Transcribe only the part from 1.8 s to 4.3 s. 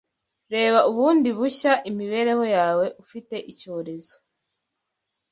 imibereho yawe ufite icyorezo